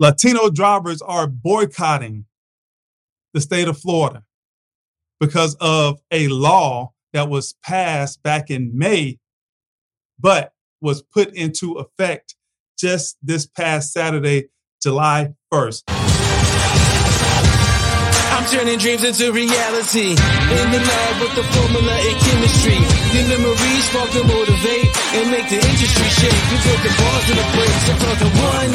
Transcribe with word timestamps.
Latino 0.00 0.50
drivers 0.50 1.00
are 1.02 1.26
boycotting 1.28 2.24
the 3.32 3.40
state 3.40 3.68
of 3.68 3.78
Florida 3.78 4.24
because 5.20 5.54
of 5.60 6.00
a 6.10 6.26
law 6.28 6.92
that 7.12 7.28
was 7.28 7.54
passed 7.62 8.22
back 8.22 8.50
in 8.50 8.76
May, 8.76 9.18
but 10.18 10.52
was 10.80 11.02
put 11.02 11.32
into 11.34 11.74
effect 11.74 12.34
just 12.76 13.16
this 13.22 13.46
past 13.46 13.92
Saturday, 13.92 14.48
July 14.82 15.34
1st. 15.52 16.03
Turning 18.44 18.78
dreams 18.78 19.02
into 19.02 19.32
reality. 19.32 20.12
In 20.12 20.66
the 20.68 20.80
lab 20.84 21.14
with 21.20 21.34
the 21.34 21.44
formula 21.48 21.96
and 21.96 22.16
chemistry. 22.20 22.76
The 22.76 23.24
memories 23.40 23.84
spark 23.88 24.10
to 24.12 24.22
motivate 24.22 24.88
and 25.16 25.24
make 25.32 25.48
the 25.48 25.58
industry 25.58 26.08
shake. 26.12 26.40
We 26.52 26.56
put 26.60 26.78
the 26.84 26.92
bars 26.92 27.24
in 27.32 27.36
the 27.40 27.46
brakes. 27.56 27.84
I'm 27.88 27.98
talking 28.04 28.32
one, 28.36 28.72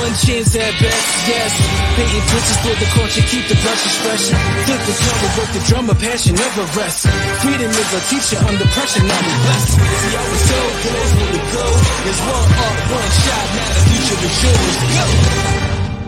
one 0.00 0.14
chance 0.16 0.56
at 0.56 0.74
best. 0.80 1.06
Yes, 1.28 1.52
painting 1.92 2.24
pictures 2.24 2.60
for 2.64 2.74
the 2.80 2.88
culture, 2.96 3.24
keep 3.28 3.44
the 3.52 3.56
brushes 3.60 3.96
fresh. 4.00 4.24
Flip 4.64 4.82
the 4.88 4.94
cover, 4.96 5.30
work 5.38 5.50
the 5.52 5.62
drummer, 5.68 5.96
passion 6.00 6.34
never 6.34 6.64
rests. 6.72 7.04
Freedom 7.44 7.68
is 7.68 7.90
a 7.92 8.00
teacher 8.08 8.40
under 8.48 8.66
pressure, 8.72 9.04
now 9.04 9.20
we 9.20 9.32
blessed. 9.44 9.72
See, 9.76 10.14
I 10.16 10.24
was 10.24 10.40
so 10.40 10.60
close 10.82 11.10
where 11.20 11.30
we 11.36 11.42
go. 11.52 11.66
There's 12.00 12.22
one 12.26 12.48
art, 12.64 12.80
one 12.96 13.12
shot, 13.22 13.46
now 13.60 13.70
the 13.76 13.82
future 13.92 14.18
is 14.24 14.36
yours. 14.40 14.74
Go! 14.96 15.04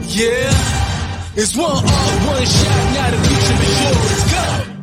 Yeah. 0.08 0.87
It's 1.40 1.54
one 1.54 1.70
all, 1.70 1.80
one 1.80 2.44
shot, 2.44 2.94
now 2.94 3.10
the 3.12 3.28
future 3.28 3.62
is 3.62 3.84
yours. 3.84 4.32
Go! 4.32 4.74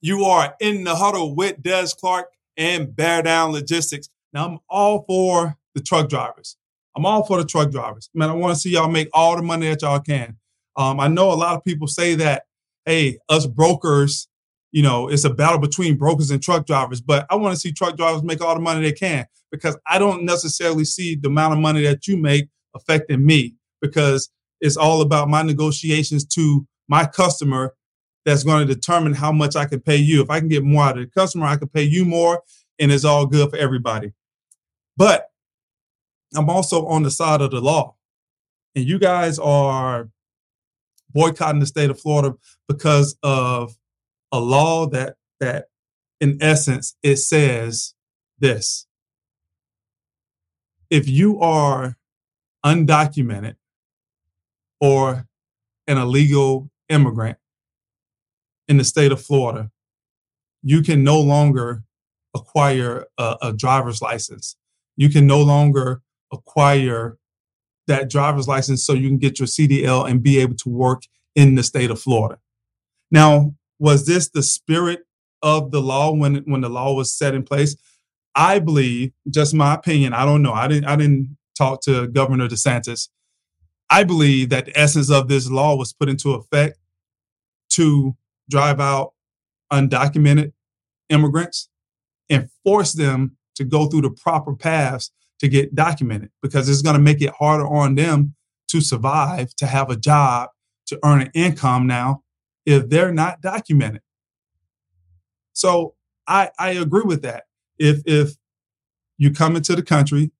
You 0.00 0.24
are 0.24 0.56
in 0.60 0.82
the 0.82 0.96
huddle 0.96 1.34
with 1.34 1.62
Des 1.62 1.88
Clark 2.00 2.32
and 2.56 2.96
Bear 2.96 3.20
Down 3.20 3.52
Logistics. 3.52 4.08
Now, 4.32 4.46
I'm 4.46 4.58
all 4.70 5.04
for 5.06 5.58
the 5.74 5.82
truck 5.82 6.08
drivers. 6.08 6.56
I'm 6.96 7.04
all 7.04 7.22
for 7.22 7.36
the 7.36 7.44
truck 7.44 7.70
drivers. 7.70 8.08
Man, 8.14 8.30
I 8.30 8.32
want 8.32 8.54
to 8.54 8.58
see 8.58 8.70
y'all 8.70 8.88
make 8.88 9.10
all 9.12 9.36
the 9.36 9.42
money 9.42 9.68
that 9.68 9.82
y'all 9.82 10.00
can. 10.00 10.38
Um, 10.74 11.00
I 11.00 11.08
know 11.08 11.30
a 11.30 11.34
lot 11.34 11.56
of 11.56 11.64
people 11.64 11.86
say 11.86 12.14
that, 12.14 12.44
hey, 12.86 13.18
us 13.28 13.44
brokers, 13.44 14.26
you 14.72 14.82
know, 14.82 15.08
it's 15.08 15.24
a 15.24 15.30
battle 15.30 15.58
between 15.58 15.98
brokers 15.98 16.30
and 16.30 16.42
truck 16.42 16.64
drivers, 16.64 17.02
but 17.02 17.26
I 17.28 17.36
want 17.36 17.54
to 17.54 17.60
see 17.60 17.72
truck 17.72 17.98
drivers 17.98 18.22
make 18.22 18.40
all 18.40 18.54
the 18.54 18.60
money 18.62 18.80
they 18.80 18.92
can 18.92 19.26
because 19.52 19.76
I 19.86 19.98
don't 19.98 20.24
necessarily 20.24 20.86
see 20.86 21.14
the 21.14 21.28
amount 21.28 21.52
of 21.52 21.58
money 21.58 21.82
that 21.82 22.06
you 22.06 22.16
make 22.16 22.48
affecting 22.74 23.26
me 23.26 23.56
because 23.82 24.30
it's 24.60 24.76
all 24.76 25.00
about 25.00 25.28
my 25.28 25.42
negotiations 25.42 26.24
to 26.26 26.66
my 26.88 27.06
customer 27.06 27.74
that's 28.24 28.44
going 28.44 28.66
to 28.66 28.74
determine 28.74 29.14
how 29.14 29.32
much 29.32 29.56
I 29.56 29.64
can 29.64 29.80
pay 29.80 29.96
you. 29.96 30.22
If 30.22 30.30
I 30.30 30.40
can 30.40 30.48
get 30.48 30.64
more 30.64 30.84
out 30.84 30.98
of 30.98 31.04
the 31.04 31.10
customer, 31.10 31.46
I 31.46 31.56
can 31.56 31.68
pay 31.68 31.84
you 31.84 32.04
more, 32.04 32.42
and 32.78 32.92
it's 32.92 33.04
all 33.04 33.26
good 33.26 33.50
for 33.50 33.56
everybody. 33.56 34.12
But 34.96 35.30
I'm 36.34 36.50
also 36.50 36.86
on 36.86 37.02
the 37.02 37.10
side 37.10 37.40
of 37.40 37.50
the 37.50 37.60
law. 37.60 37.94
And 38.74 38.84
you 38.84 38.98
guys 38.98 39.38
are 39.38 40.10
boycotting 41.10 41.60
the 41.60 41.66
state 41.66 41.90
of 41.90 42.00
Florida 42.00 42.34
because 42.68 43.16
of 43.22 43.76
a 44.30 44.38
law 44.38 44.86
that 44.88 45.16
that 45.40 45.66
in 46.20 46.38
essence 46.40 46.96
it 47.02 47.16
says 47.16 47.94
this. 48.38 48.86
If 50.90 51.08
you 51.08 51.40
are 51.40 51.96
undocumented 52.64 53.56
or 54.80 55.26
an 55.86 55.98
illegal 55.98 56.70
immigrant 56.88 57.38
in 58.68 58.76
the 58.76 58.84
state 58.84 59.12
of 59.12 59.20
Florida, 59.20 59.70
you 60.62 60.82
can 60.82 61.02
no 61.02 61.20
longer 61.20 61.84
acquire 62.34 63.06
a, 63.16 63.36
a, 63.42 63.52
driver's 63.52 64.02
license. 64.02 64.56
You 64.96 65.08
can 65.08 65.26
no 65.26 65.40
longer 65.40 66.02
acquire 66.32 67.16
that 67.86 68.10
driver's 68.10 68.46
license 68.46 68.84
so 68.84 68.92
you 68.92 69.08
can 69.08 69.18
get 69.18 69.38
your 69.38 69.46
CDL 69.46 70.08
and 70.08 70.22
be 70.22 70.38
able 70.38 70.56
to 70.56 70.68
work 70.68 71.02
in 71.34 71.54
the 71.54 71.62
state 71.62 71.90
of 71.90 72.00
Florida. 72.00 72.38
Now, 73.10 73.54
was 73.78 74.06
this 74.06 74.28
the 74.28 74.42
spirit 74.42 75.00
of 75.42 75.70
the 75.70 75.80
law 75.80 76.12
when 76.12 76.36
when 76.46 76.60
the 76.60 76.68
law 76.68 76.94
was 76.94 77.16
set 77.16 77.34
in 77.34 77.44
place? 77.44 77.76
I 78.34 78.58
believe, 78.58 79.12
just 79.30 79.54
my 79.54 79.74
opinion, 79.74 80.12
I 80.12 80.24
don't 80.24 80.42
know. 80.42 80.52
I 80.52 80.68
didn't 80.68 80.84
I 80.84 80.96
didn't 80.96 81.36
talk 81.56 81.80
to 81.82 82.08
Governor 82.08 82.48
DeSantis, 82.48 83.08
I 83.90 84.04
believe 84.04 84.50
that 84.50 84.66
the 84.66 84.78
essence 84.78 85.10
of 85.10 85.28
this 85.28 85.50
law 85.50 85.76
was 85.76 85.92
put 85.92 86.08
into 86.08 86.32
effect 86.32 86.78
to 87.70 88.16
drive 88.50 88.80
out 88.80 89.14
undocumented 89.72 90.52
immigrants 91.08 91.68
and 92.28 92.50
force 92.64 92.92
them 92.92 93.36
to 93.54 93.64
go 93.64 93.86
through 93.86 94.02
the 94.02 94.10
proper 94.10 94.54
paths 94.54 95.10
to 95.40 95.48
get 95.48 95.74
documented 95.74 96.30
because 96.42 96.68
it's 96.68 96.82
going 96.82 96.96
to 96.96 97.02
make 97.02 97.22
it 97.22 97.32
harder 97.38 97.66
on 97.66 97.94
them 97.94 98.34
to 98.68 98.80
survive, 98.80 99.54
to 99.56 99.66
have 99.66 99.90
a 99.90 99.96
job, 99.96 100.50
to 100.86 100.98
earn 101.04 101.22
an 101.22 101.30
income 101.34 101.86
now 101.86 102.22
if 102.66 102.88
they're 102.88 103.12
not 103.12 103.40
documented. 103.40 104.02
So 105.52 105.94
I, 106.26 106.50
I 106.58 106.70
agree 106.70 107.04
with 107.04 107.22
that. 107.22 107.44
If 107.78 108.02
if 108.06 108.36
you 109.16 109.32
come 109.32 109.56
into 109.56 109.74
the 109.74 109.82
country, 109.82 110.30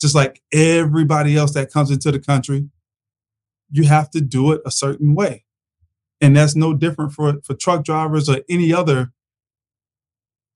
just 0.00 0.14
like 0.14 0.42
everybody 0.52 1.36
else 1.36 1.54
that 1.54 1.72
comes 1.72 1.90
into 1.90 2.10
the 2.10 2.18
country, 2.18 2.68
you 3.70 3.84
have 3.84 4.10
to 4.10 4.20
do 4.20 4.52
it 4.52 4.60
a 4.64 4.70
certain 4.70 5.14
way. 5.14 5.44
And 6.20 6.36
that's 6.36 6.54
no 6.54 6.74
different 6.74 7.12
for, 7.12 7.40
for 7.42 7.54
truck 7.54 7.84
drivers 7.84 8.28
or 8.28 8.40
any 8.48 8.72
other 8.72 9.12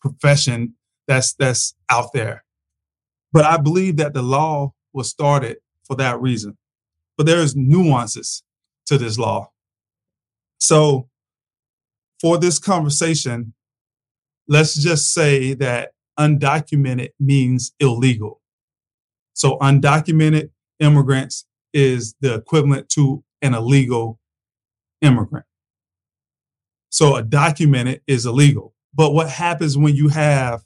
profession 0.01 0.75
that's 1.07 1.33
that's 1.35 1.75
out 1.91 2.13
there. 2.13 2.45
But 3.33 3.45
I 3.45 3.57
believe 3.57 3.97
that 3.97 4.15
the 4.15 4.23
law 4.23 4.75
was 4.93 5.09
started 5.09 5.59
for 5.85 5.97
that 5.97 6.21
reason. 6.21 6.57
But 7.17 7.27
there's 7.27 7.57
nuances 7.57 8.43
to 8.87 8.99
this 8.99 9.19
law. 9.19 9.51
So 10.59 11.09
for 12.21 12.39
this 12.39 12.59
conversation, 12.59 13.55
let's 14.49 14.75
just 14.75 15.13
say 15.13 15.55
that 15.55 15.93
undocumented 16.19 17.11
means 17.19 17.73
illegal. 17.81 18.41
So 19.33 19.59
undocumented 19.59 20.51
immigrants 20.79 21.47
is 21.75 22.15
the 22.21 22.35
equivalent 22.35 22.89
to 22.91 23.23
an 23.43 23.53
illegal 23.53 24.19
immigrant. 25.03 25.45
So 26.89 27.17
a 27.17 27.23
documented 27.23 28.01
is 28.07 28.25
illegal. 28.25 28.73
But 28.95 29.13
what 29.13 29.29
happens 29.29 29.77
when 29.77 29.97
you 29.97 30.09
have 30.09 30.65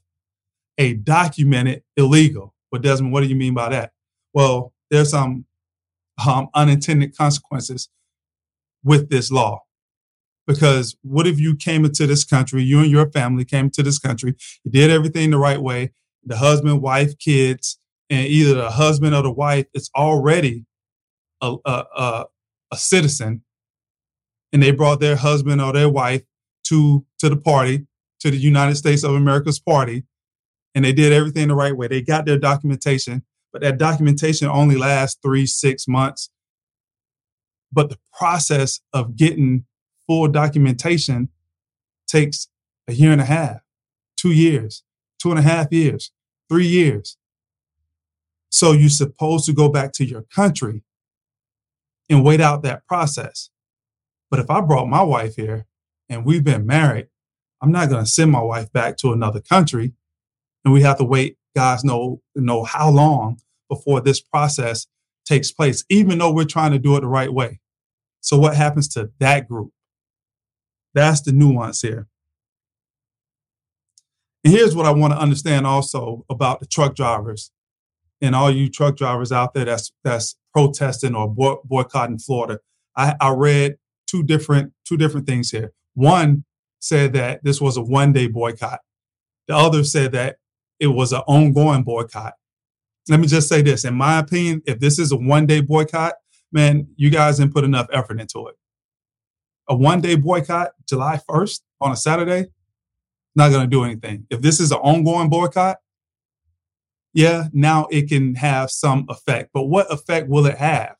a 0.77 0.95
documented 0.95 1.83
illegal? 1.97 2.55
What 2.69 2.83
Desmond, 2.83 3.13
what 3.13 3.23
do 3.23 3.27
you 3.27 3.35
mean 3.35 3.55
by 3.55 3.71
that? 3.71 3.93
Well, 4.35 4.75
there's 4.91 5.11
some 5.11 5.47
um, 6.25 6.49
unintended 6.55 7.17
consequences 7.17 7.89
with 8.85 9.09
this 9.09 9.31
law. 9.31 9.63
Because 10.47 10.97
what 11.03 11.27
if 11.27 11.41
you 11.41 11.57
came 11.57 11.85
into 11.85 12.07
this 12.07 12.25
country, 12.25 12.63
you 12.63 12.81
and 12.81 12.91
your 12.91 13.11
family 13.11 13.45
came 13.45 13.67
into 13.67 13.83
this 13.83 13.99
country, 13.99 14.35
you 14.65 14.71
did 14.71 14.91
everything 14.91 15.31
the 15.31 15.39
right 15.39 15.61
way, 15.61 15.93
the 16.25 16.37
husband, 16.37 16.83
wife, 16.83 17.19
kids, 17.19 17.79
and 18.11 18.27
either 18.27 18.55
the 18.55 18.71
husband 18.71 19.15
or 19.15 19.23
the 19.23 19.31
wife 19.31 19.67
is 19.75 19.91
already 19.95 20.65
a, 21.41 21.57
a, 21.65 22.25
a, 22.73 22.77
citizen 22.77 23.43
and 24.53 24.63
they 24.63 24.71
brought 24.71 25.01
their 25.01 25.17
husband 25.17 25.61
or 25.61 25.73
their 25.73 25.89
wife 25.89 26.23
to 26.65 27.05
to 27.19 27.29
the 27.29 27.37
party 27.37 27.87
to 28.21 28.31
the 28.31 28.37
united 28.37 28.75
states 28.75 29.05
of 29.05 29.15
america's 29.15 29.59
party 29.59 30.05
and 30.75 30.85
they 30.85 30.93
did 30.93 31.13
everything 31.13 31.49
the 31.49 31.55
right 31.55 31.77
way. 31.77 31.89
They 31.89 32.03
got 32.03 32.27
their 32.27 32.39
documentation 32.39 33.25
but 33.53 33.63
that 33.63 33.79
documentation 33.79 34.47
only 34.47 34.77
lasts 34.77 35.19
three 35.23 35.47
six 35.47 35.89
months. 35.89 36.31
But 37.73 37.91
the 37.91 37.99
process 38.17 38.81
of 38.93 39.17
getting 39.17 39.65
full 40.07 40.29
documentation 40.29 41.31
takes 42.07 42.49
a 42.87 42.93
year 42.93 43.13
and 43.13 43.21
a 43.21 43.25
half 43.25 43.61
two 44.17 44.33
years 44.33 44.85
two 45.21 45.31
and 45.31 45.39
a 45.39 45.43
half 45.43 45.73
years 45.73 46.13
three 46.49 46.67
years. 46.67 47.17
So 48.51 48.73
you're 48.73 48.89
supposed 48.89 49.45
to 49.47 49.53
go 49.53 49.69
back 49.69 49.93
to 49.95 50.05
your 50.05 50.23
country 50.23 50.83
and 52.09 52.25
wait 52.25 52.41
out 52.41 52.63
that 52.63 52.87
process. 52.87 53.51
But 54.31 54.41
if 54.41 54.51
I 54.51 54.61
brought 54.61 54.89
my 54.89 55.03
wife 55.03 55.37
here 55.37 55.67
and 56.09 56.25
we've 56.25 56.45
been 56.45 56.67
married, 56.67 57.09
I'm 57.61 57.73
not 57.73 57.89
going 57.89 58.05
to 58.05 58.11
send 58.11 58.31
my 58.31 58.41
wife 58.41 58.73
back 58.73 58.97
to 58.99 59.13
another 59.13 59.41
country 59.41 59.93
and 60.65 60.73
we 60.73 60.83
have 60.83 60.99
to 60.99 61.05
wait, 61.05 61.39
guys 61.57 61.85
know, 61.85 62.21
know 62.35 62.65
how 62.65 62.91
long 62.91 63.41
before 63.69 64.01
this 64.01 64.21
process 64.21 64.87
takes 65.27 65.53
place, 65.53 65.85
even 65.89 66.19
though 66.19 66.33
we're 66.33 66.45
trying 66.45 66.73
to 66.73 66.79
do 66.79 66.97
it 66.97 67.01
the 67.01 67.09
right 67.09 67.33
way. 67.33 67.61
So 68.21 68.39
what 68.39 68.57
happens 68.57 68.89
to 68.89 69.11
that 69.21 69.49
group? 69.49 69.73
That's 70.95 71.21
the 71.21 71.33
nuance 71.33 71.83
here. 71.83 72.09
And 74.45 74.53
here's 74.53 74.75
what 74.75 74.87
I 74.87 74.91
want 74.91 75.13
to 75.13 75.19
understand 75.19 75.67
also 75.67 76.25
about 76.31 76.61
the 76.61 76.67
truck 76.67 76.95
drivers 76.95 77.51
and 78.21 78.35
all 78.35 78.51
you 78.51 78.69
truck 78.69 78.97
drivers 78.97 79.33
out 79.33 79.55
there 79.55 79.65
that's 79.65 79.93
that's 80.05 80.37
protesting 80.53 81.15
or 81.15 81.33
boy, 81.33 81.57
boycotting 81.65 82.19
Florida. 82.19 82.61
I, 82.97 83.15
I 83.21 83.31
read 83.31 83.77
two 84.07 84.23
different 84.23 84.73
two 84.85 84.97
different 84.97 85.27
things 85.27 85.51
here. 85.51 85.73
One 85.95 86.45
said 86.81 87.13
that 87.15 87.43
this 87.45 87.61
was 87.61 87.77
a 87.77 87.83
one 87.83 88.13
day 88.13 88.27
boycott. 88.27 88.81
The 89.47 89.57
other 89.57 89.85
said 89.85 90.13
that 90.13 90.37
it 90.79 90.89
was 90.89 91.13
an 91.13 91.23
ongoing 91.27 91.83
boycott. 91.83 92.35
Let 93.09 93.21
me 93.21 93.27
just 93.27 93.49
say 93.49 93.63
this: 93.63 93.85
in 93.85 93.95
my 93.95 94.19
opinion, 94.19 94.63
if 94.67 94.81
this 94.81 94.99
is 94.99 95.13
a 95.13 95.17
one 95.17 95.47
day 95.47 95.61
boycott, 95.61 96.15
man, 96.53 96.89
you 96.97 97.11
guys 97.11 97.39
didn't 97.39 97.55
put 97.55 97.65
enough 97.65 97.87
effort 97.93 98.21
into 98.21 98.49
it. 98.49 98.57
A 99.69 99.77
one 99.77 100.01
day 100.01 100.17
boycott, 100.17 100.73
July 100.89 101.21
1st 101.29 101.61
on 101.81 101.93
a 101.93 101.97
Saturday, 101.97 102.47
not 103.35 103.51
going 103.51 103.63
to 103.63 103.67
do 103.67 103.85
anything. 103.85 104.27
If 104.31 104.41
this 104.41 104.61
is 104.61 104.73
an 104.73 104.79
ongoing 104.79 105.29
boycott, 105.29 105.79
yeah, 107.19 107.49
now 107.53 107.89
it 107.91 108.09
can 108.09 108.37
have 108.37 108.71
some 108.71 109.05
effect. 109.09 109.51
But 109.53 109.65
what 109.65 109.93
effect 109.93 110.29
will 110.29 110.47
it 110.47 110.59
have? 110.59 110.95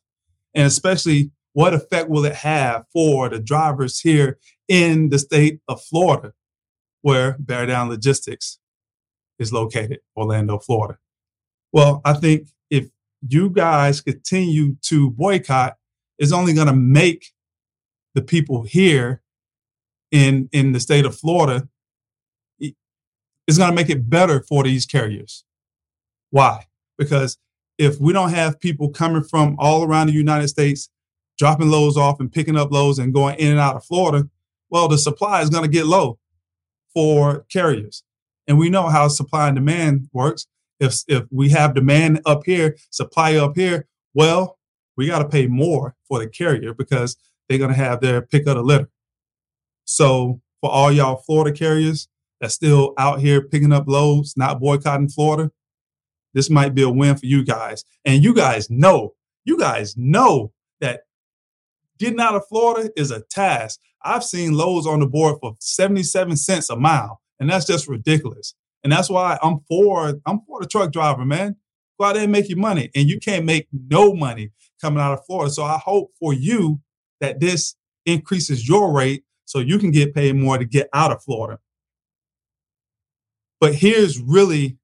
And 0.53 0.67
especially, 0.67 1.31
what 1.53 1.73
effect 1.73 2.09
will 2.09 2.25
it 2.25 2.35
have 2.35 2.83
for 2.91 3.29
the 3.29 3.39
drivers 3.39 4.01
here 4.01 4.37
in 4.67 5.11
the 5.11 5.17
state 5.17 5.61
of 5.69 5.81
Florida, 5.81 6.33
where 7.03 7.37
Bear 7.39 7.65
Down 7.65 7.87
Logistics 7.87 8.59
is 9.39 9.53
located, 9.53 9.99
Orlando, 10.17 10.59
Florida? 10.59 10.97
Well, 11.71 12.01
I 12.03 12.15
think 12.15 12.49
if 12.69 12.89
you 13.25 13.49
guys 13.49 14.01
continue 14.01 14.75
to 14.87 15.11
boycott, 15.11 15.77
it's 16.17 16.33
only 16.33 16.53
going 16.53 16.67
to 16.67 16.75
make 16.75 17.27
the 18.13 18.21
people 18.21 18.63
here 18.63 19.21
in 20.11 20.49
in 20.51 20.73
the 20.73 20.81
state 20.81 21.05
of 21.05 21.15
Florida 21.15 21.69
it's 23.49 23.57
going 23.57 23.71
to 23.71 23.75
make 23.75 23.89
it 23.89 24.07
better 24.07 24.43
for 24.43 24.63
these 24.63 24.85
carriers. 24.85 25.43
Why? 26.31 26.65
Because 26.97 27.37
if 27.77 27.99
we 27.99 28.13
don't 28.13 28.33
have 28.33 28.59
people 28.59 28.89
coming 28.89 29.23
from 29.23 29.55
all 29.57 29.83
around 29.83 30.07
the 30.07 30.13
United 30.13 30.49
States 30.49 30.89
dropping 31.37 31.69
loads 31.69 31.95
off 31.95 32.19
and 32.19 32.31
picking 32.31 32.57
up 32.57 32.71
loads 32.71 32.99
and 32.99 33.13
going 33.13 33.39
in 33.39 33.51
and 33.51 33.59
out 33.59 33.75
of 33.75 33.85
Florida, 33.85 34.27
well, 34.69 34.87
the 34.87 34.97
supply 34.97 35.41
is 35.41 35.49
going 35.49 35.63
to 35.63 35.69
get 35.69 35.85
low 35.85 36.19
for 36.93 37.45
carriers. 37.51 38.03
And 38.47 38.57
we 38.57 38.69
know 38.69 38.87
how 38.87 39.07
supply 39.07 39.47
and 39.47 39.55
demand 39.55 40.09
works. 40.11 40.47
If, 40.79 41.03
if 41.07 41.23
we 41.31 41.49
have 41.49 41.75
demand 41.75 42.21
up 42.25 42.43
here, 42.45 42.77
supply 42.89 43.35
up 43.35 43.55
here, 43.55 43.87
well, 44.13 44.57
we 44.97 45.07
got 45.07 45.19
to 45.19 45.29
pay 45.29 45.47
more 45.47 45.95
for 46.07 46.19
the 46.19 46.27
carrier 46.27 46.73
because 46.73 47.15
they're 47.47 47.57
going 47.57 47.71
to 47.71 47.77
have 47.77 48.01
their 48.01 48.21
pick 48.21 48.47
of 48.47 48.55
the 48.55 48.63
litter. 48.63 48.89
So 49.85 50.41
for 50.61 50.69
all 50.69 50.91
y'all 50.91 51.17
Florida 51.17 51.57
carriers 51.57 52.07
that's 52.41 52.53
still 52.53 52.93
out 52.97 53.19
here 53.19 53.41
picking 53.41 53.71
up 53.71 53.87
loads, 53.87 54.35
not 54.35 54.59
boycotting 54.59 55.09
Florida, 55.09 55.51
this 56.33 56.49
might 56.49 56.75
be 56.75 56.81
a 56.81 56.89
win 56.89 57.15
for 57.15 57.25
you 57.25 57.43
guys. 57.43 57.83
And 58.05 58.23
you 58.23 58.33
guys 58.33 58.69
know, 58.69 59.13
you 59.45 59.57
guys 59.57 59.95
know 59.97 60.51
that 60.81 61.01
getting 61.97 62.19
out 62.19 62.35
of 62.35 62.47
Florida 62.47 62.89
is 62.95 63.11
a 63.11 63.21
task. 63.21 63.79
I've 64.03 64.23
seen 64.23 64.53
lows 64.53 64.87
on 64.87 64.99
the 64.99 65.07
board 65.07 65.37
for 65.41 65.55
77 65.59 66.37
cents 66.37 66.69
a 66.69 66.75
mile, 66.75 67.21
and 67.39 67.49
that's 67.49 67.65
just 67.65 67.87
ridiculous. 67.87 68.55
And 68.83 68.93
that's 68.93 69.09
why 69.09 69.37
I'm 69.43 69.59
for 69.67 70.13
I'm 70.25 70.41
for 70.47 70.61
the 70.61 70.67
truck 70.67 70.91
driver, 70.91 71.25
man. 71.25 71.57
Go 71.99 72.05
out 72.05 72.13
there 72.13 72.23
and 72.23 72.31
make 72.31 72.47
your 72.47 72.57
money. 72.57 72.89
And 72.95 73.09
you 73.09 73.19
can't 73.19 73.45
make 73.45 73.67
no 73.73 74.13
money 74.13 74.51
coming 74.81 75.01
out 75.01 75.13
of 75.13 75.25
Florida. 75.25 75.51
So 75.51 75.63
I 75.63 75.77
hope 75.77 76.11
for 76.17 76.33
you 76.33 76.79
that 77.19 77.41
this 77.41 77.75
increases 78.05 78.67
your 78.67 78.93
rate 78.93 79.23
so 79.43 79.59
you 79.59 79.79
can 79.79 79.91
get 79.91 80.13
paid 80.13 80.35
more 80.35 80.57
to 80.57 80.65
get 80.65 80.87
out 80.93 81.11
of 81.11 81.21
Florida. 81.21 81.59
But 83.59 83.75
here's 83.75 84.21
really 84.21 84.77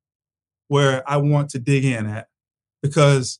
where 0.67 1.07
I 1.09 1.17
want 1.17 1.49
to 1.51 1.59
dig 1.59 1.85
in 1.85 2.05
at 2.07 2.27
because 2.81 3.39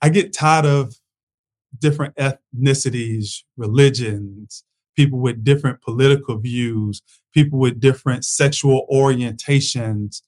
I 0.00 0.08
get 0.08 0.32
tired 0.32 0.66
of 0.66 0.94
different 1.78 2.14
ethnicities, 2.16 3.42
religions, 3.56 4.64
people 4.96 5.18
with 5.18 5.44
different 5.44 5.80
political 5.80 6.38
views, 6.38 7.02
people 7.32 7.58
with 7.58 7.80
different 7.80 8.24
sexual 8.24 8.86
orientations 8.92 10.22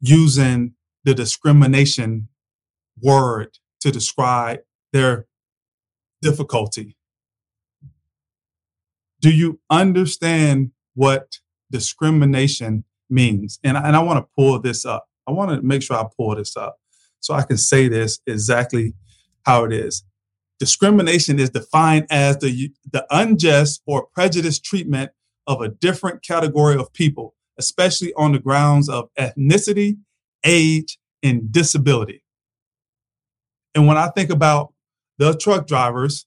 using 0.00 0.74
the 1.04 1.14
discrimination 1.14 2.28
word 3.00 3.58
to 3.80 3.90
describe 3.90 4.60
their 4.92 5.26
difficulty. 6.20 6.96
Do 9.20 9.30
you 9.30 9.60
understand 9.70 10.72
what 10.94 11.38
discrimination 11.70 12.84
means. 13.14 13.58
And, 13.64 13.76
and 13.76 13.96
I 13.96 14.00
want 14.00 14.18
to 14.18 14.28
pull 14.36 14.60
this 14.60 14.84
up. 14.84 15.06
I 15.26 15.30
want 15.30 15.50
to 15.50 15.62
make 15.62 15.82
sure 15.82 15.96
I 15.96 16.04
pull 16.16 16.34
this 16.36 16.56
up 16.56 16.76
so 17.20 17.32
I 17.32 17.42
can 17.42 17.56
say 17.56 17.88
this 17.88 18.20
exactly 18.26 18.94
how 19.46 19.64
it 19.64 19.72
is. 19.72 20.04
Discrimination 20.58 21.38
is 21.38 21.50
defined 21.50 22.06
as 22.10 22.38
the, 22.38 22.70
the 22.92 23.06
unjust 23.10 23.82
or 23.86 24.06
prejudiced 24.14 24.64
treatment 24.64 25.12
of 25.46 25.60
a 25.60 25.68
different 25.68 26.22
category 26.22 26.76
of 26.76 26.92
people, 26.92 27.34
especially 27.58 28.12
on 28.14 28.32
the 28.32 28.38
grounds 28.38 28.88
of 28.88 29.08
ethnicity, 29.18 29.98
age, 30.44 30.98
and 31.22 31.50
disability. 31.50 32.22
And 33.74 33.86
when 33.86 33.96
I 33.96 34.08
think 34.08 34.30
about 34.30 34.74
the 35.18 35.36
truck 35.36 35.66
drivers 35.66 36.26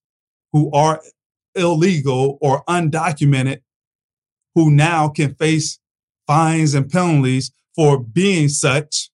who 0.52 0.72
are 0.72 1.02
illegal 1.56 2.38
or 2.42 2.64
undocumented 2.66 3.62
who 4.56 4.72
now 4.72 5.08
can 5.08 5.36
face 5.36 5.80
fines 6.28 6.74
and 6.74 6.90
penalties 6.90 7.52
for 7.76 8.00
being 8.00 8.50
such, 8.50 9.10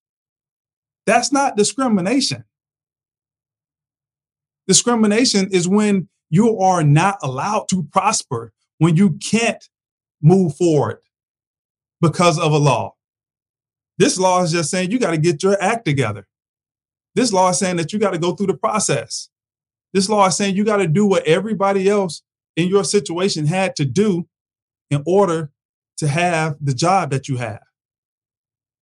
that's 1.06 1.32
not 1.32 1.56
discrimination. 1.56 2.44
Discrimination 4.66 5.48
is 5.52 5.68
when 5.68 6.08
you 6.30 6.58
are 6.58 6.82
not 6.82 7.18
allowed 7.22 7.68
to 7.68 7.84
prosper, 7.92 8.52
when 8.78 8.96
you 8.96 9.18
can't 9.30 9.62
move 10.22 10.56
forward 10.56 10.98
because 12.00 12.38
of 12.38 12.52
a 12.52 12.58
law. 12.58 12.94
This 13.98 14.18
law 14.18 14.42
is 14.42 14.52
just 14.52 14.70
saying 14.70 14.90
you 14.90 14.98
got 14.98 15.12
to 15.12 15.18
get 15.18 15.42
your 15.42 15.60
act 15.62 15.84
together. 15.84 16.26
This 17.14 17.32
law 17.32 17.50
is 17.50 17.58
saying 17.58 17.76
that 17.76 17.92
you 17.92 17.98
got 17.98 18.12
to 18.12 18.18
go 18.18 18.34
through 18.34 18.48
the 18.48 18.56
process. 18.56 19.28
This 19.92 20.08
law 20.08 20.26
is 20.26 20.36
saying 20.36 20.56
you 20.56 20.64
got 20.64 20.78
to 20.78 20.88
do 20.88 21.06
what 21.06 21.24
everybody 21.24 21.88
else 21.88 22.22
in 22.56 22.68
your 22.68 22.82
situation 22.82 23.46
had 23.46 23.76
to 23.76 23.84
do 23.84 24.26
in 24.90 25.02
order 25.06 25.50
to 25.98 26.08
have 26.08 26.56
the 26.60 26.74
job 26.74 27.10
that 27.10 27.28
you 27.28 27.36
have. 27.36 27.62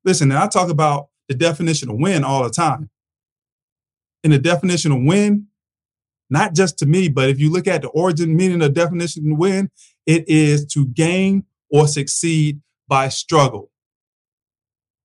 Listen, 0.05 0.31
and 0.31 0.39
I 0.39 0.49
talk 0.49 0.71
about 0.71 1.09
the 1.29 1.35
definition 1.35 1.91
of 1.91 1.97
win 1.97 2.25
all 2.25 2.43
the 2.43 2.51
time. 2.51 2.91
And 4.25 4.33
the 4.33 4.39
definition 4.39 4.93
of 4.93 5.03
win, 5.03 5.49
not 6.31 6.55
just 6.55 6.79
to 6.79 6.87
me, 6.87 7.09
but 7.09 7.29
if 7.29 7.39
you 7.39 7.51
look 7.51 7.67
at 7.67 7.83
the 7.83 7.89
origin 7.89 8.37
meaning 8.37 8.63
of 8.63 8.75
definition 8.75 9.33
of 9.33 9.39
win, 9.39 9.71
it 10.07 10.29
is 10.29 10.67
to 10.67 10.87
gain 10.87 11.45
or 11.71 11.87
succeed 11.87 12.61
by 12.89 13.09
struggle. 13.09 13.71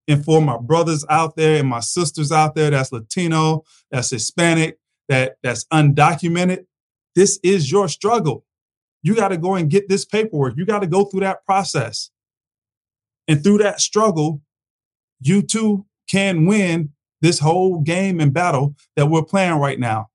And 0.08 0.24
for 0.24 0.42
my 0.42 0.58
brothers 0.58 1.06
out 1.10 1.36
there 1.36 1.60
and 1.60 1.68
my 1.68 1.82
sisters 1.82 2.32
out 2.32 2.56
there 2.56 2.72
that's 2.72 2.92
Latino, 2.92 3.64
that's 3.92 4.10
Hispanic, 4.10 4.80
that 5.10 5.38
that's 5.44 5.66
undocumented, 5.66 6.66
this 7.16 7.40
is 7.44 7.72
your 7.72 7.90
struggle. 7.90 8.46
You 9.04 9.16
got 9.16 9.30
to 9.30 9.38
go 9.38 9.56
and 9.56 9.70
get 9.70 9.90
this 9.90 10.06
paperwork. 10.06 10.56
You 10.58 10.66
got 10.66 10.80
to 10.80 10.88
go 10.88 11.06
through 11.06 11.22
that 11.22 11.46
process. 11.46 12.12
And 13.28 13.44
through 13.44 13.60
that 13.60 13.82
struggle, 13.82 14.42
you 15.20 15.42
too 15.42 15.86
can 16.10 16.46
win 16.46 16.90
this 17.22 17.40
whole 17.40 17.80
game 17.82 18.20
and 18.20 18.34
battle 18.34 18.76
that 18.96 19.08
we're 19.08 19.24
playing 19.24 19.56
right 19.56 19.80
now. 19.80 20.08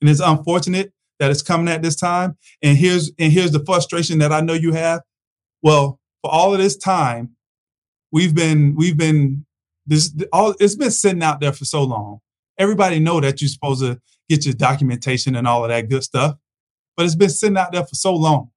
And 0.00 0.08
it's 0.08 0.20
unfortunate 0.20 0.92
that 1.18 1.30
it's 1.30 1.42
coming 1.42 1.68
at 1.68 1.82
this 1.82 1.96
time. 1.96 2.36
And 2.62 2.76
here's 2.76 3.10
and 3.18 3.32
here's 3.32 3.52
the 3.52 3.64
frustration 3.64 4.18
that 4.18 4.32
I 4.32 4.40
know 4.40 4.52
you 4.52 4.72
have. 4.72 5.02
Well, 5.62 6.00
for 6.22 6.30
all 6.30 6.52
of 6.52 6.60
this 6.60 6.76
time, 6.76 7.36
we've 8.12 8.34
been 8.34 8.74
we've 8.76 8.96
been 8.96 9.46
this 9.86 10.14
all 10.32 10.54
it's 10.60 10.76
been 10.76 10.90
sitting 10.90 11.22
out 11.22 11.40
there 11.40 11.52
for 11.52 11.64
so 11.64 11.82
long. 11.82 12.20
Everybody 12.58 13.00
know 13.00 13.20
that 13.20 13.40
you're 13.40 13.48
supposed 13.48 13.82
to 13.82 14.00
get 14.28 14.44
your 14.44 14.54
documentation 14.54 15.36
and 15.36 15.46
all 15.46 15.64
of 15.64 15.70
that 15.70 15.88
good 15.88 16.02
stuff 16.02 16.36
but 16.96 17.04
it's 17.04 17.14
been 17.14 17.28
sitting 17.28 17.56
out 17.56 17.72
there 17.72 17.84
for 17.84 17.94
so 17.94 18.14
long. 18.14 18.50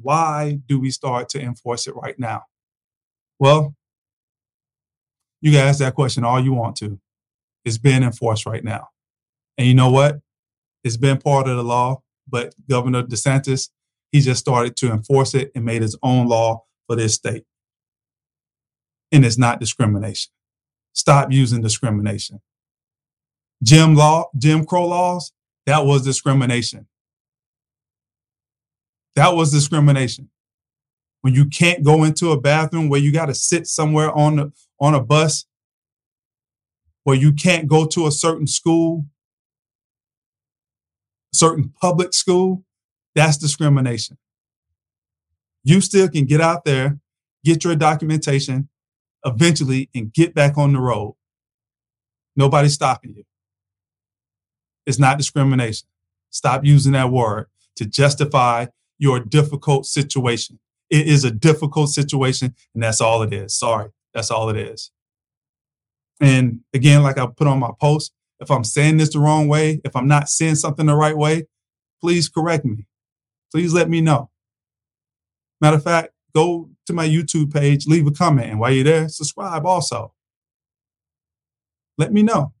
Why 0.00 0.60
do 0.66 0.78
we 0.78 0.90
start 0.90 1.28
to 1.30 1.40
enforce 1.40 1.86
it 1.86 1.96
right 1.96 2.18
now? 2.18 2.42
Well, 3.38 3.74
you 5.40 5.52
can 5.52 5.66
ask 5.66 5.78
that 5.80 5.94
question 5.94 6.24
all 6.24 6.42
you 6.42 6.52
want 6.52 6.76
to. 6.76 7.00
It's 7.64 7.78
being 7.78 8.02
enforced 8.02 8.46
right 8.46 8.62
now. 8.62 8.88
And 9.58 9.66
you 9.66 9.74
know 9.74 9.90
what? 9.90 10.20
It's 10.84 10.96
been 10.96 11.18
part 11.18 11.48
of 11.48 11.56
the 11.56 11.64
law, 11.64 12.02
but 12.28 12.54
Governor 12.68 13.02
DeSantis, 13.02 13.70
he 14.12 14.20
just 14.20 14.40
started 14.40 14.76
to 14.76 14.92
enforce 14.92 15.34
it 15.34 15.50
and 15.54 15.64
made 15.64 15.82
his 15.82 15.98
own 16.02 16.28
law 16.28 16.64
for 16.86 16.96
this 16.96 17.14
state. 17.14 17.44
And 19.10 19.24
it's 19.24 19.38
not 19.38 19.60
discrimination. 19.60 20.32
Stop 20.92 21.32
using 21.32 21.60
discrimination. 21.60 22.40
Jim 23.62 23.94
law, 23.94 24.26
Jim 24.36 24.64
Crow 24.64 24.86
laws, 24.86 25.32
that 25.66 25.84
was 25.84 26.04
discrimination. 26.04 26.86
That 29.16 29.34
was 29.34 29.50
discrimination. 29.50 30.28
When 31.22 31.34
you 31.34 31.46
can't 31.46 31.82
go 31.82 32.04
into 32.04 32.30
a 32.30 32.40
bathroom 32.40 32.88
where 32.88 33.00
you 33.00 33.10
got 33.10 33.26
to 33.26 33.34
sit 33.34 33.66
somewhere 33.66 34.16
on 34.16 34.36
the, 34.36 34.52
on 34.78 34.94
a 34.94 35.02
bus, 35.02 35.46
where 37.02 37.16
you 37.16 37.32
can't 37.32 37.66
go 37.66 37.86
to 37.86 38.06
a 38.06 38.12
certain 38.12 38.46
school, 38.46 39.06
certain 41.32 41.72
public 41.80 42.12
school, 42.12 42.64
that's 43.14 43.38
discrimination. 43.38 44.18
You 45.64 45.80
still 45.80 46.08
can 46.08 46.26
get 46.26 46.40
out 46.40 46.64
there, 46.64 46.98
get 47.44 47.64
your 47.64 47.74
documentation 47.74 48.68
eventually, 49.24 49.88
and 49.94 50.12
get 50.12 50.34
back 50.34 50.58
on 50.58 50.74
the 50.74 50.80
road. 50.80 51.16
Nobody's 52.36 52.74
stopping 52.74 53.14
you. 53.16 53.24
It's 54.84 54.98
not 54.98 55.18
discrimination. 55.18 55.88
Stop 56.30 56.64
using 56.64 56.92
that 56.92 57.10
word 57.10 57.46
to 57.76 57.86
justify 57.86 58.66
your 58.98 59.20
difficult 59.20 59.86
situation. 59.86 60.58
It 60.90 61.08
is 61.08 61.24
a 61.24 61.30
difficult 61.30 61.90
situation, 61.90 62.54
and 62.74 62.82
that's 62.82 63.00
all 63.00 63.22
it 63.22 63.32
is. 63.32 63.58
Sorry, 63.58 63.90
that's 64.14 64.30
all 64.30 64.48
it 64.48 64.56
is. 64.56 64.90
And 66.20 66.60
again, 66.72 67.02
like 67.02 67.18
I 67.18 67.26
put 67.26 67.46
on 67.46 67.58
my 67.58 67.72
post, 67.80 68.12
if 68.40 68.50
I'm 68.50 68.64
saying 68.64 68.98
this 68.98 69.12
the 69.12 69.18
wrong 69.18 69.48
way, 69.48 69.80
if 69.84 69.96
I'm 69.96 70.08
not 70.08 70.28
saying 70.28 70.56
something 70.56 70.86
the 70.86 70.94
right 70.94 71.16
way, 71.16 71.46
please 72.00 72.28
correct 72.28 72.64
me. 72.64 72.86
Please 73.52 73.72
let 73.72 73.88
me 73.88 74.00
know. 74.00 74.30
Matter 75.60 75.76
of 75.76 75.84
fact, 75.84 76.12
go 76.34 76.70
to 76.86 76.92
my 76.92 77.08
YouTube 77.08 77.52
page, 77.52 77.86
leave 77.86 78.06
a 78.06 78.10
comment, 78.10 78.50
and 78.50 78.60
while 78.60 78.70
you're 78.70 78.84
there, 78.84 79.08
subscribe 79.08 79.66
also. 79.66 80.12
Let 81.98 82.12
me 82.12 82.22
know. 82.22 82.52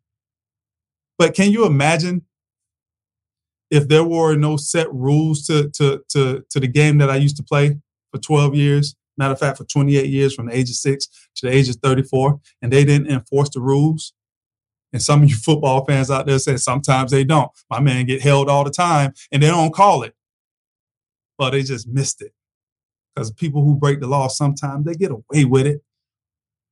But 1.18 1.34
can 1.34 1.50
you 1.50 1.66
imagine 1.66 2.25
if 3.70 3.88
there 3.88 4.04
were 4.04 4.36
no 4.36 4.56
set 4.56 4.92
rules 4.92 5.46
to 5.46 5.70
to 5.70 6.02
to 6.10 6.44
to 6.50 6.60
the 6.60 6.68
game 6.68 6.98
that 6.98 7.10
I 7.10 7.16
used 7.16 7.36
to 7.38 7.42
play 7.42 7.76
for 8.12 8.18
12 8.18 8.54
years, 8.54 8.94
matter 9.16 9.32
of 9.32 9.38
fact, 9.38 9.58
for 9.58 9.64
28 9.64 10.06
years 10.06 10.34
from 10.34 10.46
the 10.46 10.56
age 10.56 10.70
of 10.70 10.76
six 10.76 11.06
to 11.36 11.46
the 11.46 11.52
age 11.52 11.68
of 11.68 11.76
34, 11.76 12.40
and 12.62 12.72
they 12.72 12.84
didn't 12.84 13.10
enforce 13.10 13.50
the 13.50 13.60
rules. 13.60 14.12
And 14.92 15.02
some 15.02 15.22
of 15.22 15.28
you 15.28 15.36
football 15.44 15.84
fans 15.84 16.10
out 16.10 16.26
there 16.26 16.38
say 16.38 16.56
sometimes 16.56 17.10
they 17.10 17.24
don't. 17.24 17.50
My 17.70 17.80
man 17.80 18.06
get 18.06 18.22
held 18.22 18.48
all 18.48 18.64
the 18.64 18.70
time 18.70 19.12
and 19.32 19.42
they 19.42 19.48
don't 19.48 19.74
call 19.74 20.02
it. 20.02 20.14
But 21.38 21.50
they 21.50 21.62
just 21.62 21.86
missed 21.88 22.22
it. 22.22 22.32
Because 23.14 23.30
people 23.30 23.62
who 23.62 23.74
break 23.74 24.00
the 24.00 24.06
law 24.06 24.28
sometimes 24.28 24.84
they 24.84 24.94
get 24.94 25.10
away 25.10 25.44
with 25.44 25.66
it. 25.66 25.82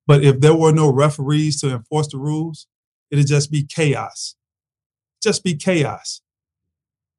But 0.07 0.23
if 0.23 0.41
there 0.41 0.55
were 0.55 0.73
no 0.73 0.93
referees 0.93 1.61
to 1.61 1.71
enforce 1.71 2.09
the 2.09 2.19
rules, 2.19 2.67
it'd 3.11 3.27
just 3.27 3.51
be 3.51 3.65
chaos. 3.65 4.37
Just 5.23 5.43
be 5.43 5.55
chaos. 5.57 6.21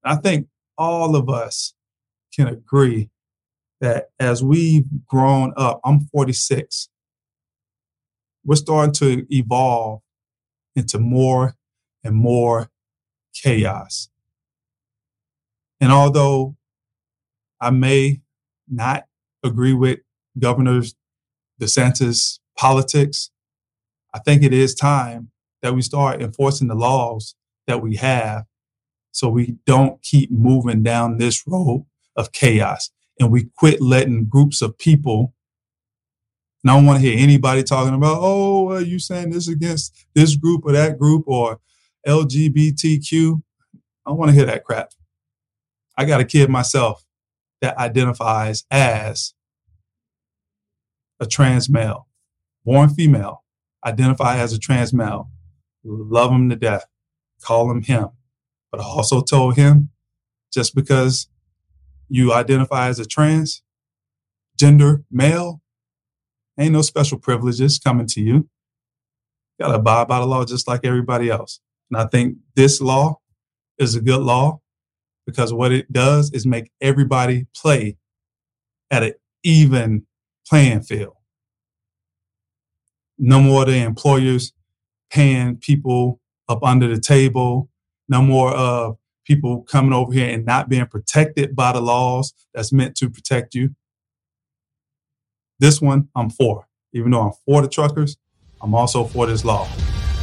I 0.05 0.15
think 0.15 0.47
all 0.77 1.15
of 1.15 1.29
us 1.29 1.73
can 2.33 2.47
agree 2.47 3.09
that 3.81 4.09
as 4.19 4.43
we've 4.43 4.85
grown 5.05 5.53
up, 5.57 5.81
I'm 5.83 6.01
46, 6.01 6.89
we're 8.43 8.55
starting 8.55 8.93
to 8.93 9.25
evolve 9.35 10.01
into 10.75 10.99
more 10.99 11.55
and 12.03 12.15
more 12.15 12.69
chaos. 13.33 14.09
And 15.81 15.91
although 15.91 16.55
I 17.59 17.71
may 17.71 18.21
not 18.69 19.05
agree 19.43 19.73
with 19.73 19.99
Governor 20.37 20.81
DeSantis' 21.59 22.39
politics, 22.57 23.31
I 24.13 24.19
think 24.19 24.43
it 24.43 24.53
is 24.53 24.75
time 24.75 25.31
that 25.61 25.73
we 25.73 25.81
start 25.81 26.21
enforcing 26.21 26.67
the 26.67 26.75
laws 26.75 27.35
that 27.67 27.81
we 27.81 27.95
have 27.95 28.45
so 29.15 29.29
we 29.29 29.55
don't 29.65 30.01
keep 30.01 30.29
moving 30.29 30.83
down 30.83 31.17
this 31.17 31.47
road 31.47 31.85
of 32.17 32.33
chaos 32.33 32.91
and 33.17 33.31
we 33.31 33.45
quit 33.55 33.81
letting 33.81 34.25
groups 34.25 34.61
of 34.61 34.77
people. 34.77 35.33
And 36.61 36.71
I 36.71 36.75
don't 36.75 36.85
want 36.85 37.01
to 37.01 37.07
hear 37.07 37.17
anybody 37.17 37.63
talking 37.63 37.93
about, 37.93 38.17
oh, 38.19 38.71
are 38.71 38.81
you 38.81 38.99
saying 38.99 39.29
this 39.29 39.47
against 39.47 40.05
this 40.15 40.35
group 40.35 40.65
or 40.65 40.73
that 40.73 40.99
group 40.99 41.23
or 41.27 41.61
LGBTQ? 42.05 43.41
I 43.73 44.09
don't 44.09 44.17
want 44.17 44.31
to 44.31 44.35
hear 44.35 44.45
that 44.47 44.65
crap. 44.65 44.91
I 45.97 46.03
got 46.03 46.19
a 46.19 46.25
kid 46.25 46.49
myself 46.49 47.05
that 47.61 47.77
identifies 47.77 48.65
as 48.69 49.33
a 51.21 51.25
trans 51.25 51.69
male, 51.69 52.09
born 52.65 52.89
female, 52.89 53.45
identify 53.85 54.39
as 54.39 54.51
a 54.51 54.59
trans 54.59 54.93
male, 54.93 55.29
love 55.85 56.31
him 56.31 56.49
to 56.49 56.57
death, 56.57 56.83
call 57.41 57.71
him 57.71 57.81
him. 57.81 58.09
But 58.75 58.83
I 58.83 58.87
also 58.87 59.21
told 59.21 59.55
him 59.55 59.89
just 60.51 60.75
because 60.75 61.29
you 62.09 62.33
identify 62.33 62.89
as 62.89 62.99
a 62.99 63.05
trans 63.05 63.63
gender 64.59 65.05
male, 65.09 65.61
ain't 66.59 66.73
no 66.73 66.81
special 66.81 67.17
privileges 67.17 67.79
coming 67.79 68.05
to 68.07 68.19
you. 68.19 68.33
You 68.33 68.49
gotta 69.61 69.75
abide 69.75 70.09
by 70.09 70.19
the 70.19 70.25
law 70.25 70.43
just 70.43 70.67
like 70.67 70.81
everybody 70.83 71.29
else. 71.29 71.61
And 71.89 71.97
I 71.97 72.07
think 72.07 72.35
this 72.57 72.81
law 72.81 73.21
is 73.77 73.95
a 73.95 74.01
good 74.01 74.19
law 74.19 74.59
because 75.25 75.53
what 75.53 75.71
it 75.71 75.93
does 75.93 76.31
is 76.33 76.45
make 76.45 76.69
everybody 76.81 77.47
play 77.55 77.95
at 78.91 79.03
an 79.03 79.13
even 79.41 80.05
playing 80.45 80.81
field. 80.81 81.15
No 83.17 83.39
more 83.39 83.63
the 83.63 83.77
employers 83.77 84.51
paying 85.09 85.55
people 85.55 86.19
up 86.49 86.61
under 86.61 86.93
the 86.93 86.99
table 86.99 87.69
no 88.07 88.21
more 88.21 88.53
of 88.53 88.97
people 89.25 89.63
coming 89.63 89.93
over 89.93 90.13
here 90.13 90.29
and 90.29 90.45
not 90.45 90.69
being 90.69 90.85
protected 90.85 91.55
by 91.55 91.71
the 91.71 91.81
laws 91.81 92.33
that's 92.53 92.71
meant 92.71 92.95
to 92.97 93.09
protect 93.09 93.55
you. 93.55 93.75
This 95.59 95.81
one, 95.81 96.09
I'm 96.15 96.29
for. 96.29 96.67
Even 96.93 97.11
though 97.11 97.21
I'm 97.21 97.33
for 97.45 97.61
the 97.61 97.67
truckers, 97.67 98.17
I'm 98.61 98.73
also 98.73 99.03
for 99.03 99.25
this 99.25 99.43
law. 99.43 99.67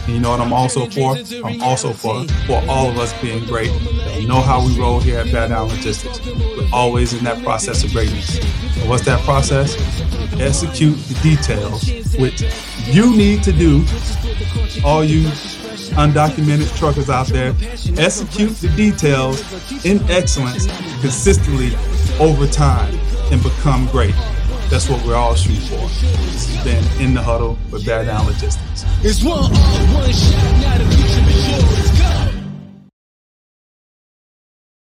And 0.05 0.15
you 0.15 0.21
know 0.21 0.31
what 0.31 0.41
I'm 0.41 0.53
also 0.53 0.87
for? 0.87 1.17
I'm 1.45 1.62
also 1.62 1.93
for 1.93 2.25
for 2.47 2.62
all 2.69 2.91
of 2.91 2.99
us 2.99 3.12
being 3.23 3.45
great. 3.47 3.71
You 4.19 4.27
know 4.27 4.41
how 4.41 4.65
we 4.65 4.79
roll 4.79 4.99
here 4.99 5.21
at 5.21 5.31
Down 5.31 5.69
Logistics. 5.69 6.25
We're 6.27 6.69
always 6.73 7.12
in 7.12 7.23
that 7.25 7.43
process 7.45 7.85
of 7.85 7.93
greatness. 7.93 8.39
And 8.79 8.89
what's 8.89 9.05
that 9.05 9.21
process? 9.21 9.77
Execute 10.41 10.97
the 10.97 11.19
details, 11.23 11.89
which 12.17 12.43
you 12.87 13.17
need 13.17 13.43
to 13.43 13.53
do. 13.53 13.85
All 14.85 15.05
you 15.05 15.29
undocumented 15.97 16.75
truckers 16.77 17.11
out 17.11 17.27
there 17.29 17.55
execute 17.99 18.53
the 18.57 18.73
details 18.77 19.43
in 19.85 20.03
excellence 20.11 20.67
consistently 21.01 21.73
over 22.19 22.47
time 22.47 22.95
and 23.31 23.43
become 23.43 23.87
great. 23.89 24.15
That's 24.71 24.89
what 24.89 25.05
we're 25.05 25.17
all 25.17 25.35
shooting 25.35 25.61
for. 25.61 25.87
This 25.87 26.55
has 26.55 26.65
been 26.65 27.03
In 27.03 27.15
the 27.15 27.21
Huddle 27.21 27.59
with 27.71 27.85
Bear 27.85 28.05
Down 28.07 28.27
Logistics. 28.27 28.85
It's 29.03 29.23
one, 29.23 29.53
one 29.93 30.12
shot. 30.12 31.12